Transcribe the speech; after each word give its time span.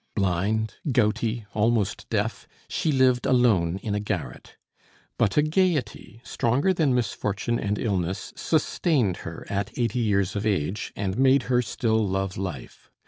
Blind, 0.15 0.77
gouty, 0.91 1.45
almost 1.53 2.09
deaf, 2.09 2.47
she 2.67 2.91
lived 2.91 3.27
alone 3.27 3.77
in 3.83 3.93
a 3.93 3.99
garret; 3.99 4.57
but 5.19 5.37
a 5.37 5.43
gayety, 5.43 6.21
stronger 6.23 6.73
than 6.73 6.95
misfortune 6.95 7.59
and 7.59 7.77
illness, 7.77 8.33
sustained 8.35 9.17
her 9.17 9.45
at 9.47 9.77
eighty 9.77 9.99
years 9.99 10.35
of 10.35 10.43
age, 10.43 10.91
and 10.95 11.19
made 11.19 11.43
her 11.53 11.61
still 11.61 12.03
love 12.03 12.35
life. 12.35 12.89